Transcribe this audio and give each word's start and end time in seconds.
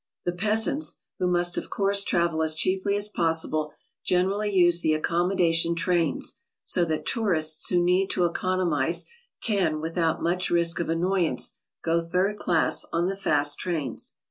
The 0.25 0.31
peasants, 0.31 0.97
who 1.19 1.27
must 1.27 1.59
of 1.59 1.69
course 1.69 2.03
travel 2.03 2.41
as 2.41 2.55
cheaply 2.55 2.95
as 2.97 3.07
possible, 3.07 3.71
generally 4.03 4.51
use 4.51 4.81
the 4.81 4.95
accommodation 4.95 5.75
trains, 5.75 6.37
so 6.63 6.83
that 6.85 7.05
tourists 7.05 7.69
who 7.69 7.79
need 7.83 8.09
to 8.09 8.25
economize 8.25 9.05
can 9.43 9.79
without 9.79 10.23
much 10.23 10.49
risk 10.49 10.79
of 10.79 10.89
annoyance 10.89 11.55
go 11.83 12.01
third 12.03 12.39
class 12.39 12.83
on 12.91 13.05
the 13.05 13.15
fast 13.15 13.59
trains. 13.59 14.15